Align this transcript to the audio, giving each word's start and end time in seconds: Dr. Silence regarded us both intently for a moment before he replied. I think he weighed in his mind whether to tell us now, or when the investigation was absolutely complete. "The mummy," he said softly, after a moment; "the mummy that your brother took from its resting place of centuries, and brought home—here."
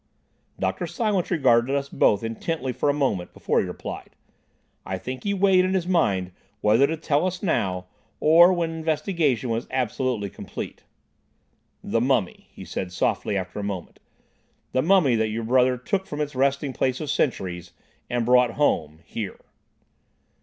Dr. 0.57 0.87
Silence 0.87 1.29
regarded 1.29 1.75
us 1.75 1.87
both 1.87 2.23
intently 2.23 2.73
for 2.73 2.89
a 2.89 2.91
moment 2.91 3.35
before 3.35 3.59
he 3.59 3.67
replied. 3.67 4.15
I 4.83 4.97
think 4.97 5.23
he 5.23 5.33
weighed 5.35 5.63
in 5.63 5.75
his 5.75 5.85
mind 5.85 6.31
whether 6.59 6.87
to 6.87 6.97
tell 6.97 7.23
us 7.27 7.43
now, 7.43 7.85
or 8.19 8.51
when 8.51 8.71
the 8.71 8.77
investigation 8.77 9.51
was 9.51 9.67
absolutely 9.69 10.31
complete. 10.31 10.81
"The 11.83 12.01
mummy," 12.01 12.47
he 12.51 12.65
said 12.65 12.91
softly, 12.91 13.37
after 13.37 13.59
a 13.59 13.63
moment; 13.63 13.99
"the 14.71 14.81
mummy 14.81 15.13
that 15.17 15.27
your 15.29 15.43
brother 15.43 15.77
took 15.77 16.07
from 16.07 16.19
its 16.19 16.33
resting 16.33 16.73
place 16.73 16.99
of 16.99 17.11
centuries, 17.11 17.71
and 18.09 18.25
brought 18.25 18.53
home—here." 18.53 19.37